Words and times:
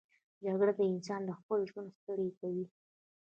جګړه 0.45 0.73
انسان 0.91 1.21
له 1.27 1.33
خپل 1.39 1.59
ژوند 1.69 1.89
ستړی 1.99 2.29
کوي 2.39 2.65